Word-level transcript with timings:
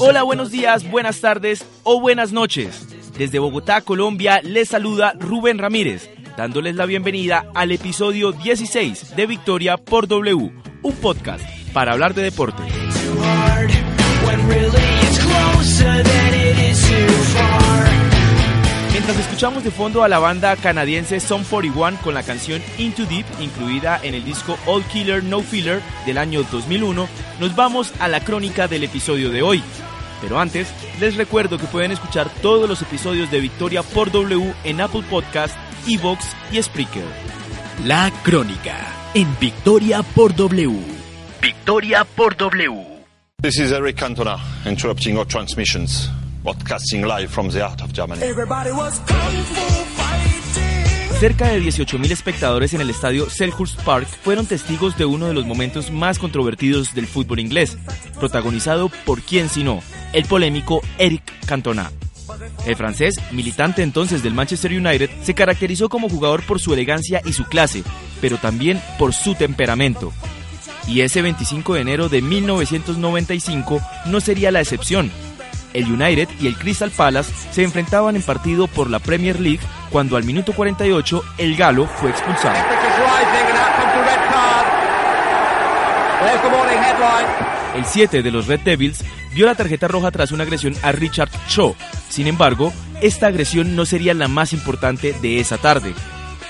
Hola, 0.00 0.22
buenos 0.22 0.50
días, 0.50 0.88
buenas 0.90 1.20
tardes 1.20 1.64
o 1.82 2.00
buenas 2.00 2.32
noches. 2.32 2.86
Desde 3.18 3.40
Bogotá, 3.40 3.80
Colombia, 3.80 4.40
les 4.42 4.68
saluda 4.68 5.12
Rubén 5.18 5.58
Ramírez, 5.58 6.08
dándoles 6.36 6.76
la 6.76 6.86
bienvenida 6.86 7.46
al 7.54 7.72
episodio 7.72 8.32
16 8.32 9.16
de 9.16 9.26
Victoria 9.26 9.76
por 9.76 10.06
W, 10.06 10.52
un 10.82 10.96
podcast 10.96 11.44
para 11.72 11.92
hablar 11.92 12.14
de 12.14 12.22
deporte. 12.22 12.62
Mientras 19.08 19.26
escuchamos 19.26 19.64
de 19.64 19.70
fondo 19.70 20.04
a 20.04 20.08
la 20.08 20.18
banda 20.18 20.54
canadiense 20.56 21.18
Sum 21.18 21.42
41 21.42 21.98
con 22.02 22.12
la 22.12 22.22
canción 22.22 22.60
Into 22.76 23.06
Deep, 23.06 23.24
incluida 23.40 23.98
en 24.02 24.14
el 24.14 24.22
disco 24.22 24.58
All 24.66 24.84
Killer 24.84 25.24
No 25.24 25.40
Filler 25.40 25.80
del 26.04 26.18
año 26.18 26.42
2001, 26.52 27.08
nos 27.40 27.56
vamos 27.56 27.94
a 28.00 28.08
la 28.08 28.20
crónica 28.20 28.68
del 28.68 28.84
episodio 28.84 29.30
de 29.30 29.40
hoy. 29.40 29.62
Pero 30.20 30.38
antes, 30.38 30.68
les 31.00 31.16
recuerdo 31.16 31.56
que 31.56 31.66
pueden 31.68 31.90
escuchar 31.90 32.28
todos 32.42 32.68
los 32.68 32.82
episodios 32.82 33.30
de 33.30 33.40
Victoria 33.40 33.82
por 33.82 34.12
W 34.12 34.52
en 34.64 34.82
Apple 34.82 35.04
Podcast, 35.08 35.56
Evox 35.88 36.26
y 36.52 36.62
Spreaker. 36.62 37.06
La 37.86 38.12
crónica 38.22 38.76
en 39.14 39.26
Victoria 39.40 40.02
por 40.02 40.36
W. 40.36 40.80
Victoria 41.40 42.04
por 42.04 42.36
W. 42.36 42.98
This 43.40 43.58
is 43.58 43.72
Eric 43.72 43.96
Cantona 43.96 44.36
interrupting 44.66 45.16
our 45.16 45.24
transmissions, 45.24 46.10
broadcasting 46.48 47.02
live 47.02 47.28
from 47.28 47.50
the 47.50 47.60
heart 47.60 47.82
of 47.82 47.92
Germany. 47.92 48.22
Cerca 51.20 51.48
de 51.48 51.60
18.000 51.60 52.10
espectadores 52.10 52.72
en 52.72 52.80
el 52.80 52.88
estadio 52.88 53.28
Selhurst 53.28 53.78
Park 53.82 54.06
fueron 54.22 54.46
testigos 54.46 54.96
de 54.96 55.04
uno 55.04 55.26
de 55.26 55.34
los 55.34 55.44
momentos 55.44 55.90
más 55.90 56.18
controvertidos 56.18 56.94
del 56.94 57.06
fútbol 57.06 57.40
inglés, 57.40 57.76
protagonizado 58.18 58.90
por 59.04 59.20
quién 59.20 59.50
sino, 59.50 59.82
el 60.12 60.24
polémico 60.24 60.80
Eric 60.96 61.22
Cantona. 61.44 61.90
El 62.66 62.76
francés, 62.76 63.16
militante 63.32 63.82
entonces 63.82 64.22
del 64.22 64.32
Manchester 64.32 64.72
United, 64.72 65.10
se 65.22 65.34
caracterizó 65.34 65.88
como 65.88 66.08
jugador 66.08 66.42
por 66.44 66.60
su 66.60 66.72
elegancia 66.72 67.20
y 67.26 67.32
su 67.32 67.44
clase, 67.44 67.82
pero 68.20 68.38
también 68.38 68.80
por 68.98 69.12
su 69.12 69.34
temperamento. 69.34 70.12
Y 70.86 71.02
ese 71.02 71.20
25 71.20 71.74
de 71.74 71.80
enero 71.80 72.08
de 72.08 72.22
1995 72.22 73.80
no 74.06 74.20
sería 74.20 74.50
la 74.50 74.60
excepción. 74.60 75.10
El 75.74 75.92
United 75.92 76.28
y 76.40 76.46
el 76.46 76.56
Crystal 76.56 76.90
Palace 76.90 77.32
se 77.50 77.62
enfrentaban 77.62 78.16
en 78.16 78.22
partido 78.22 78.66
por 78.66 78.90
la 78.90 78.98
Premier 78.98 79.38
League 79.38 79.60
cuando 79.90 80.16
al 80.16 80.24
minuto 80.24 80.52
48 80.52 81.24
el 81.38 81.56
galo 81.56 81.86
fue 81.86 82.10
expulsado. 82.10 82.56
El 87.74 87.84
7 87.84 88.22
de 88.22 88.30
los 88.30 88.46
Red 88.46 88.60
Devils 88.60 89.04
vio 89.34 89.46
la 89.46 89.54
tarjeta 89.54 89.86
roja 89.86 90.10
tras 90.10 90.32
una 90.32 90.42
agresión 90.42 90.74
a 90.82 90.90
Richard 90.92 91.30
Shaw. 91.48 91.76
Sin 92.08 92.26
embargo, 92.26 92.72
esta 93.00 93.28
agresión 93.28 93.76
no 93.76 93.86
sería 93.86 94.14
la 94.14 94.26
más 94.26 94.52
importante 94.52 95.14
de 95.22 95.38
esa 95.38 95.58
tarde. 95.58 95.94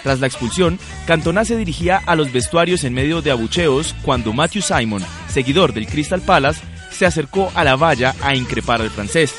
Tras 0.03 0.21
la 0.21 0.27
expulsión, 0.27 0.79
Cantona 1.07 1.45
se 1.45 1.57
dirigía 1.57 2.01
a 2.07 2.15
los 2.17 2.33
vestuarios 2.33 2.85
en 2.85 2.95
medio 2.95 3.21
de 3.21 3.31
abucheos 3.31 3.95
cuando 4.03 4.33
Matthew 4.33 4.63
Simon, 4.63 5.05
seguidor 5.29 5.75
del 5.75 5.87
Crystal 5.87 6.23
Palace, 6.23 6.63
se 6.99 7.07
acercó 7.07 7.53
a 7.55 7.63
la 7.63 7.77
valla 7.77 8.17
a 8.23 8.35
increpar 8.35 8.81
al 8.83 8.91
francés. 8.91 9.33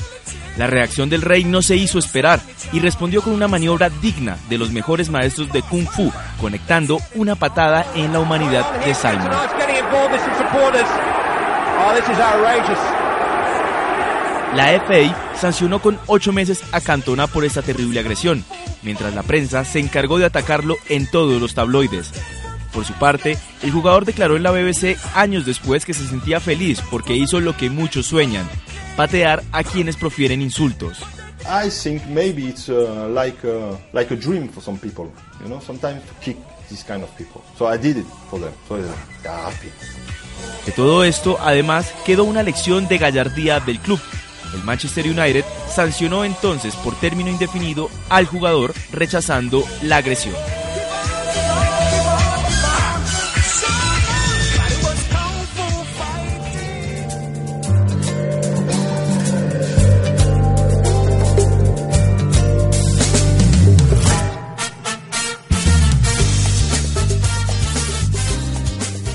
La 0.56 0.68
reacción 0.68 1.10
del 1.10 1.22
rey 1.22 1.44
no 1.44 1.62
se 1.62 1.76
hizo 1.76 2.00
esperar 2.00 2.40
y 2.72 2.80
respondió 2.80 3.22
con 3.22 3.34
una 3.34 3.50
maniobra 3.50 3.90
digna 3.90 4.38
de 4.50 4.58
los 4.58 4.72
mejores 4.72 5.10
maestros 5.10 5.52
de 5.52 5.62
Kung 5.62 5.86
Fu, 5.88 6.10
conectando 6.40 7.00
una 7.16 7.36
patada 7.36 7.86
en 7.96 8.14
la 8.14 8.22
humanidad 8.22 8.66
de 8.86 8.94
Simon. 8.94 9.30
La 14.56 14.82
FA 14.82 15.36
sancionó 15.36 15.82
con 15.82 16.00
ocho 16.08 16.32
meses 16.32 16.64
a 16.72 16.80
Cantona 16.80 17.28
por 17.28 17.44
esta 17.44 17.62
terrible 17.62 18.00
agresión, 18.00 18.46
mientras 18.84 19.14
la 19.14 19.24
prensa 19.24 19.66
se 19.66 19.80
encargó 19.80 20.18
de 20.18 20.26
atacarlo 20.26 20.78
en 20.88 21.08
todos 21.08 21.42
los 21.42 21.54
tabloides. 21.54 22.39
Por 22.74 22.86
su 22.86 22.94
parte, 22.94 23.38
el 23.64 23.72
jugador 23.72 24.06
declaró 24.06 24.38
en 24.38 24.44
la 24.44 24.52
BBC 24.52 24.98
años 25.16 25.46
después 25.46 25.86
que 25.86 25.94
se 25.94 26.08
sentía 26.08 26.40
feliz 26.40 26.82
porque 26.92 27.16
hizo 27.16 27.40
lo 27.40 27.58
que 27.58 27.70
muchos 27.70 28.06
sueñan, 28.06 28.48
patear 28.96 29.44
a 29.52 29.64
quienes 29.64 29.98
profieren 29.98 30.42
insultos. 30.42 31.00
I 31.46 31.70
think 31.70 32.06
maybe 32.08 32.44
it's 32.48 32.70
uh, 32.70 33.10
like 33.10 33.44
uh, 33.44 33.76
like 33.94 34.14
a 34.14 34.18
dream 34.18 34.50
for 34.50 34.62
some 34.62 34.78
people, 34.78 35.10
you 35.42 35.48
know, 35.50 35.60
sometimes 35.62 36.04
to 36.04 36.14
kick 36.22 36.38
this 36.70 36.84
kind 36.84 37.02
of 37.04 37.10
people. 37.18 37.42
So 37.58 37.66
I 37.66 37.78
did 37.78 37.98
it 37.98 38.06
for 38.30 38.40
them. 38.40 38.54
So 38.68 38.78
they're 38.78 38.94
happy. 39.24 39.72
De 40.66 40.72
todo 40.72 41.04
esto, 41.04 41.38
además, 41.42 41.92
quedó 42.06 42.24
una 42.24 42.44
lección 42.44 42.88
de 42.88 42.98
gallardía 42.98 43.60
del 43.60 43.80
club. 43.80 44.00
El 44.54 44.64
Manchester 44.64 45.06
United 45.06 45.44
sancionó 45.74 46.26
entonces 46.26 46.76
por 46.76 46.96
término 46.96 47.30
indefinido 47.30 47.90
al 48.10 48.26
jugador 48.26 48.74
rechazando 48.92 49.64
la 49.84 49.98
agresión. 49.98 50.36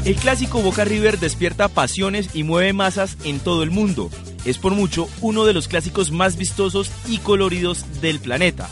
El 0.04 0.16
clásico 0.16 0.60
Boca 0.60 0.84
River 0.84 1.18
despierta 1.18 1.68
pasiones 1.68 2.28
y 2.34 2.42
mueve 2.42 2.74
masas 2.74 3.16
en 3.24 3.40
todo 3.40 3.62
el 3.62 3.70
mundo. 3.70 4.10
Es 4.44 4.58
por 4.58 4.74
mucho 4.74 5.08
uno 5.22 5.46
de 5.46 5.54
los 5.54 5.66
clásicos 5.66 6.10
más 6.10 6.36
vistosos 6.36 6.92
y 7.08 7.18
coloridos 7.18 7.86
del 8.02 8.20
planeta. 8.20 8.68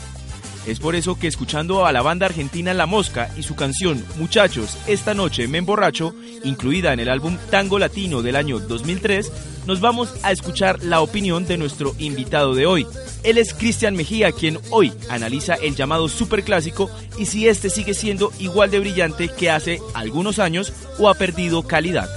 Es 0.65 0.79
por 0.79 0.95
eso 0.95 1.19
que 1.19 1.27
escuchando 1.27 1.85
a 1.85 1.91
la 1.91 2.01
banda 2.01 2.25
argentina 2.25 2.73
La 2.73 2.85
Mosca 2.85 3.29
y 3.37 3.43
su 3.43 3.53
canción 3.55 4.03
Muchachos, 4.17 4.77
esta 4.87 5.13
noche 5.13 5.47
me 5.47 5.57
emborracho, 5.57 6.15
incluida 6.45 6.93
en 6.93 7.01
el 7.01 7.09
álbum 7.09 7.37
Tango 7.49 7.79
Latino 7.79 8.21
del 8.21 8.37
año 8.37 8.59
2003, 8.59 9.31
nos 9.65 9.81
vamos 9.81 10.13
a 10.23 10.31
escuchar 10.31 10.81
la 10.83 11.01
opinión 11.01 11.45
de 11.45 11.57
nuestro 11.57 11.95
invitado 11.99 12.55
de 12.55 12.65
hoy. 12.65 12.87
Él 13.23 13.37
es 13.37 13.53
Cristian 13.53 13.95
Mejía, 13.95 14.31
quien 14.31 14.57
hoy 14.69 14.93
analiza 15.09 15.55
el 15.55 15.75
llamado 15.75 16.07
superclásico 16.07 16.89
y 17.17 17.25
si 17.25 17.47
este 17.47 17.69
sigue 17.69 17.93
siendo 17.93 18.31
igual 18.39 18.71
de 18.71 18.79
brillante 18.79 19.29
que 19.29 19.49
hace 19.49 19.79
algunos 19.93 20.39
años 20.39 20.71
o 20.97 21.09
ha 21.09 21.15
perdido 21.15 21.63
calidad. 21.63 22.09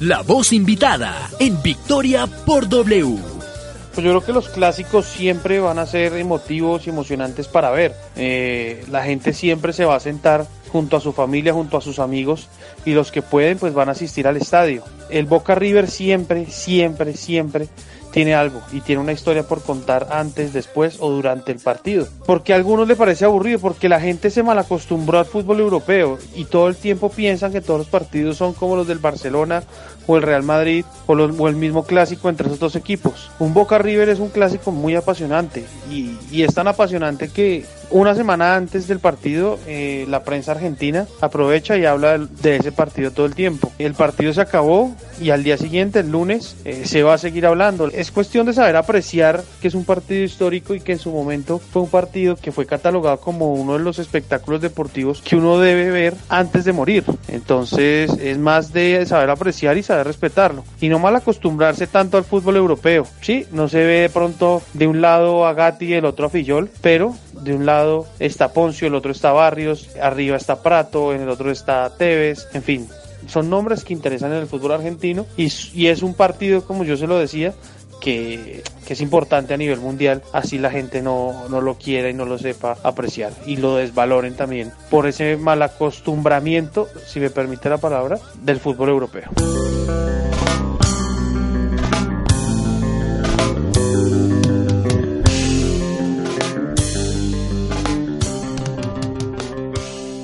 La 0.00 0.22
voz 0.22 0.52
invitada 0.52 1.28
en 1.40 1.60
Victoria 1.62 2.28
por 2.46 2.68
W. 2.68 3.37
Pues 3.98 4.04
yo 4.04 4.12
creo 4.12 4.24
que 4.24 4.32
los 4.32 4.48
clásicos 4.48 5.06
siempre 5.06 5.58
van 5.58 5.80
a 5.80 5.84
ser 5.84 6.12
emotivos 6.12 6.86
y 6.86 6.90
emocionantes 6.90 7.48
para 7.48 7.72
ver. 7.72 7.96
Eh, 8.14 8.84
la 8.92 9.02
gente 9.02 9.32
siempre 9.32 9.72
se 9.72 9.84
va 9.84 9.96
a 9.96 9.98
sentar 9.98 10.46
junto 10.70 10.96
a 10.96 11.00
su 11.00 11.12
familia, 11.12 11.52
junto 11.52 11.76
a 11.76 11.80
sus 11.80 11.98
amigos 11.98 12.46
y 12.84 12.92
los 12.92 13.10
que 13.10 13.22
pueden 13.22 13.58
pues 13.58 13.74
van 13.74 13.88
a 13.88 13.92
asistir 13.92 14.28
al 14.28 14.36
estadio. 14.36 14.84
El 15.10 15.26
Boca 15.26 15.56
River 15.56 15.90
siempre, 15.90 16.46
siempre, 16.46 17.16
siempre 17.16 17.66
tiene 18.12 18.34
algo 18.34 18.62
y 18.72 18.80
tiene 18.80 19.02
una 19.02 19.12
historia 19.12 19.42
por 19.42 19.62
contar 19.62 20.08
antes, 20.10 20.52
después 20.52 20.96
o 21.00 21.10
durante 21.10 21.52
el 21.52 21.58
partido. 21.58 22.06
Porque 22.26 22.52
a 22.52 22.56
algunos 22.56 22.88
le 22.88 22.96
parece 22.96 23.24
aburrido, 23.24 23.58
porque 23.58 23.88
la 23.88 24.00
gente 24.00 24.30
se 24.30 24.42
malacostumbró 24.42 25.18
al 25.18 25.26
fútbol 25.26 25.60
europeo 25.60 26.18
y 26.34 26.44
todo 26.44 26.68
el 26.68 26.76
tiempo 26.76 27.10
piensan 27.10 27.52
que 27.52 27.60
todos 27.60 27.78
los 27.78 27.88
partidos 27.88 28.36
son 28.36 28.54
como 28.54 28.76
los 28.76 28.86
del 28.86 28.98
Barcelona 28.98 29.62
o 30.06 30.16
el 30.16 30.22
Real 30.22 30.42
Madrid 30.42 30.84
o, 31.06 31.48
el 31.48 31.56
mismo 31.56 31.84
clásico 31.84 32.28
entre 32.28 32.46
esos 32.46 32.58
dos 32.58 32.76
equipos. 32.76 33.30
Un 33.38 33.54
Boca 33.54 33.78
River 33.78 34.08
es 34.08 34.20
un 34.20 34.28
clásico 34.28 34.72
muy 34.72 34.94
apasionante 34.94 35.64
y 35.90 36.42
es 36.42 36.54
tan 36.54 36.68
apasionante 36.68 37.28
que 37.28 37.64
una 37.90 38.14
semana 38.14 38.56
antes 38.56 38.88
del 38.88 38.98
partido, 38.98 39.58
eh, 39.66 40.06
la 40.08 40.22
prensa 40.22 40.52
argentina 40.52 41.06
aprovecha 41.20 41.76
y 41.76 41.84
habla 41.84 42.18
de 42.18 42.56
ese 42.56 42.72
partido 42.72 43.10
todo 43.10 43.26
el 43.26 43.34
tiempo. 43.34 43.72
El 43.78 43.94
partido 43.94 44.32
se 44.32 44.40
acabó 44.40 44.94
y 45.20 45.30
al 45.30 45.42
día 45.42 45.56
siguiente, 45.56 46.00
el 46.00 46.10
lunes, 46.10 46.56
eh, 46.64 46.82
se 46.84 47.02
va 47.02 47.14
a 47.14 47.18
seguir 47.18 47.46
hablando. 47.46 47.88
Es 47.88 48.10
cuestión 48.10 48.46
de 48.46 48.52
saber 48.52 48.76
apreciar 48.76 49.42
que 49.60 49.68
es 49.68 49.74
un 49.74 49.84
partido 49.84 50.22
histórico 50.22 50.74
y 50.74 50.80
que 50.80 50.92
en 50.92 50.98
su 50.98 51.10
momento 51.10 51.58
fue 51.58 51.82
un 51.82 51.88
partido 51.88 52.36
que 52.36 52.52
fue 52.52 52.66
catalogado 52.66 53.20
como 53.20 53.54
uno 53.54 53.74
de 53.74 53.80
los 53.80 53.98
espectáculos 53.98 54.60
deportivos 54.60 55.22
que 55.22 55.36
uno 55.36 55.58
debe 55.58 55.90
ver 55.90 56.14
antes 56.28 56.64
de 56.64 56.72
morir. 56.72 57.04
Entonces 57.28 58.10
es 58.20 58.38
más 58.38 58.72
de 58.72 59.04
saber 59.06 59.30
apreciar 59.30 59.76
y 59.76 59.82
saber 59.82 60.06
respetarlo. 60.06 60.64
Y 60.80 60.88
no 60.88 60.98
mal 60.98 61.16
acostumbrarse 61.16 61.86
tanto 61.86 62.16
al 62.16 62.24
fútbol 62.24 62.56
europeo. 62.56 63.06
Sí, 63.20 63.46
no 63.52 63.68
se 63.68 63.78
ve 63.78 64.00
de 64.00 64.10
pronto 64.10 64.62
de 64.74 64.86
un 64.86 65.00
lado 65.00 65.46
a 65.46 65.54
Gatti 65.54 65.86
y 65.86 65.94
el 65.94 66.04
otro 66.04 66.26
a 66.26 66.30
Fillol, 66.30 66.70
pero 66.80 67.14
de 67.42 67.54
un 67.54 67.66
lado 67.66 68.06
está 68.18 68.52
Poncio, 68.52 68.88
el 68.88 68.94
otro 68.94 69.12
está 69.12 69.32
Barrios, 69.32 69.88
arriba 70.00 70.36
está 70.36 70.62
Prato, 70.62 71.14
en 71.14 71.22
el 71.22 71.28
otro 71.28 71.50
está 71.50 71.90
Tevez, 71.96 72.48
en 72.52 72.62
fin, 72.62 72.88
son 73.26 73.50
nombres 73.50 73.84
que 73.84 73.92
interesan 73.92 74.32
en 74.32 74.38
el 74.38 74.46
fútbol 74.46 74.72
argentino 74.72 75.26
y, 75.36 75.48
y, 75.74 75.88
es 75.88 76.02
un 76.02 76.14
partido, 76.14 76.64
como 76.64 76.84
yo 76.84 76.96
se 76.96 77.06
lo 77.06 77.18
decía, 77.18 77.54
que, 78.00 78.62
es 78.88 79.00
importante 79.02 79.52
a 79.52 79.56
nivel 79.58 79.80
mundial, 79.80 80.22
así 80.32 80.58
la 80.58 80.70
gente 80.70 81.02
no, 81.02 81.48
no 81.50 81.60
lo 81.60 81.74
quiera 81.74 82.08
y 82.08 82.14
no 82.14 82.24
lo 82.24 82.38
sepa 82.38 82.78
apreciar 82.82 83.32
y 83.44 83.56
lo 83.56 83.76
desvaloren 83.76 84.34
también 84.34 84.72
por 84.90 85.06
ese 85.06 85.36
mal 85.36 85.60
acostumbramiento, 85.62 86.88
si 87.06 87.20
me 87.20 87.28
permite 87.28 87.68
la 87.68 87.78
palabra, 87.78 88.18
del 88.42 88.60
fútbol 88.60 88.88
europeo. 88.88 89.28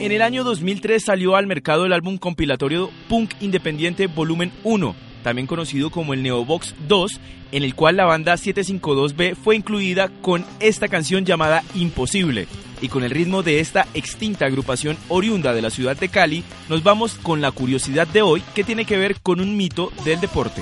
En 0.04 0.12
el 0.12 0.20
año 0.20 0.44
2003 0.44 1.02
salió 1.02 1.34
al 1.34 1.46
mercado 1.46 1.86
el 1.86 1.94
álbum 1.94 2.18
compilatorio 2.18 2.90
Punk 3.08 3.30
Independiente 3.40 4.06
Volumen 4.06 4.52
1, 4.62 4.94
también 5.22 5.46
conocido 5.46 5.88
como 5.88 6.12
el 6.12 6.22
Neobox 6.22 6.74
2, 6.86 7.20
en 7.52 7.62
el 7.62 7.74
cual 7.74 7.96
la 7.96 8.04
banda 8.04 8.34
752B 8.34 9.34
fue 9.34 9.56
incluida 9.56 10.10
con 10.20 10.44
esta 10.60 10.88
canción 10.88 11.24
llamada 11.24 11.64
Imposible. 11.74 12.48
Y 12.82 12.88
con 12.88 13.02
el 13.02 13.12
ritmo 13.12 13.42
de 13.42 13.60
esta 13.60 13.86
extinta 13.94 14.44
agrupación 14.44 14.98
oriunda 15.08 15.54
de 15.54 15.62
la 15.62 15.70
ciudad 15.70 15.96
de 15.96 16.10
Cali, 16.10 16.44
nos 16.68 16.82
vamos 16.82 17.14
con 17.14 17.40
la 17.40 17.50
curiosidad 17.50 18.06
de 18.06 18.20
hoy 18.20 18.42
que 18.54 18.62
tiene 18.62 18.84
que 18.84 18.98
ver 18.98 19.22
con 19.22 19.40
un 19.40 19.56
mito 19.56 19.90
del 20.04 20.20
deporte. 20.20 20.60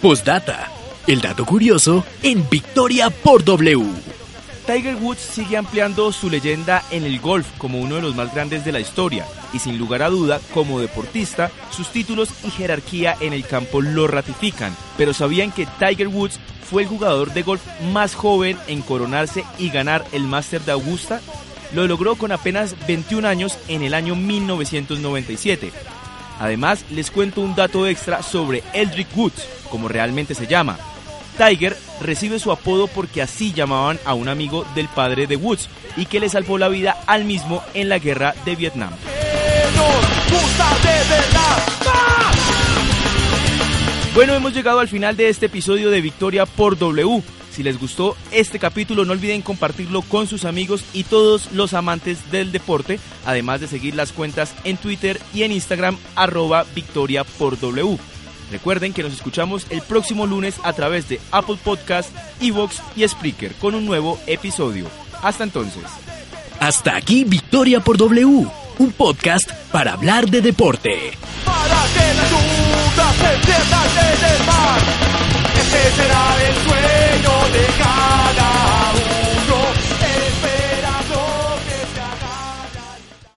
Postdata. 0.00 0.72
El 1.06 1.20
dato 1.20 1.44
curioso 1.44 2.02
en 2.22 2.48
Victoria 2.48 3.10
por 3.10 3.44
W. 3.44 4.19
Tiger 4.66 4.96
Woods 4.96 5.20
sigue 5.20 5.56
ampliando 5.56 6.12
su 6.12 6.30
leyenda 6.30 6.82
en 6.90 7.04
el 7.04 7.20
golf 7.20 7.46
como 7.58 7.80
uno 7.80 7.96
de 7.96 8.02
los 8.02 8.14
más 8.14 8.32
grandes 8.34 8.64
de 8.64 8.72
la 8.72 8.80
historia 8.80 9.26
y 9.52 9.58
sin 9.58 9.78
lugar 9.78 10.02
a 10.02 10.08
duda, 10.08 10.40
como 10.54 10.80
deportista, 10.80 11.50
sus 11.70 11.88
títulos 11.88 12.30
y 12.44 12.50
jerarquía 12.50 13.16
en 13.20 13.32
el 13.32 13.46
campo 13.46 13.80
lo 13.80 14.06
ratifican. 14.06 14.76
Pero 14.96 15.12
sabían 15.12 15.52
que 15.52 15.66
Tiger 15.78 16.08
Woods 16.08 16.38
fue 16.68 16.82
el 16.82 16.88
jugador 16.88 17.32
de 17.32 17.42
golf 17.42 17.62
más 17.92 18.14
joven 18.14 18.56
en 18.68 18.82
coronarse 18.82 19.44
y 19.58 19.70
ganar 19.70 20.04
el 20.12 20.22
Master 20.24 20.60
de 20.60 20.72
Augusta. 20.72 21.20
Lo 21.72 21.86
logró 21.86 22.16
con 22.16 22.32
apenas 22.32 22.76
21 22.86 23.26
años 23.26 23.58
en 23.68 23.82
el 23.82 23.94
año 23.94 24.14
1997. 24.14 25.72
Además, 26.38 26.84
les 26.90 27.10
cuento 27.10 27.40
un 27.40 27.54
dato 27.54 27.86
extra 27.86 28.22
sobre 28.22 28.62
Eldrick 28.72 29.08
Woods, 29.16 29.46
como 29.70 29.88
realmente 29.88 30.34
se 30.34 30.46
llama. 30.46 30.78
Tiger 31.40 31.74
recibe 32.02 32.38
su 32.38 32.52
apodo 32.52 32.86
porque 32.86 33.22
así 33.22 33.54
llamaban 33.54 33.98
a 34.04 34.12
un 34.12 34.28
amigo 34.28 34.66
del 34.74 34.88
padre 34.88 35.26
de 35.26 35.36
Woods 35.36 35.70
y 35.96 36.04
que 36.04 36.20
le 36.20 36.28
salvó 36.28 36.58
la 36.58 36.68
vida 36.68 36.98
al 37.06 37.24
mismo 37.24 37.62
en 37.72 37.88
la 37.88 37.98
guerra 37.98 38.34
de 38.44 38.56
Vietnam. 38.56 38.90
Bueno, 44.14 44.34
hemos 44.34 44.52
llegado 44.52 44.80
al 44.80 44.88
final 44.88 45.16
de 45.16 45.30
este 45.30 45.46
episodio 45.46 45.88
de 45.88 46.02
Victoria 46.02 46.44
por 46.44 46.76
W. 46.76 47.22
Si 47.50 47.62
les 47.62 47.80
gustó 47.80 48.16
este 48.32 48.58
capítulo, 48.58 49.06
no 49.06 49.12
olviden 49.12 49.40
compartirlo 49.40 50.02
con 50.02 50.26
sus 50.26 50.44
amigos 50.44 50.84
y 50.92 51.04
todos 51.04 51.52
los 51.52 51.72
amantes 51.72 52.30
del 52.30 52.52
deporte, 52.52 53.00
además 53.24 53.62
de 53.62 53.66
seguir 53.66 53.94
las 53.94 54.12
cuentas 54.12 54.54
en 54.64 54.76
Twitter 54.76 55.18
y 55.32 55.44
en 55.44 55.52
Instagram 55.52 55.96
arroba 56.16 56.66
Victoria 56.74 57.24
por 57.24 57.58
W. 57.58 57.98
Recuerden 58.50 58.92
que 58.92 59.02
nos 59.02 59.12
escuchamos 59.12 59.66
el 59.70 59.82
próximo 59.82 60.26
lunes 60.26 60.56
a 60.64 60.72
través 60.72 61.08
de 61.08 61.20
Apple 61.30 61.58
Podcast, 61.62 62.10
Evox 62.40 62.82
y 62.96 63.06
Spreaker 63.06 63.54
con 63.54 63.74
un 63.74 63.86
nuevo 63.86 64.18
episodio. 64.26 64.86
Hasta 65.22 65.44
entonces. 65.44 65.84
Hasta 66.58 66.96
aquí 66.96 67.24
Victoria 67.24 67.80
por 67.80 67.96
W, 67.96 68.46
un 68.78 68.92
podcast 68.92 69.50
para 69.72 69.92
hablar 69.92 70.28
de 70.28 70.40
deporte. 70.40 71.12
Para 71.44 71.86
que 71.94 72.10
la 72.16 73.82
se 73.82 74.00
en 74.00 74.34
el 74.34 74.46
mar. 74.46 74.80
Este 75.56 75.82
será 76.02 76.24
el 76.48 76.54
sueño 76.54 77.32
de 77.52 77.66
cada 77.78 79.09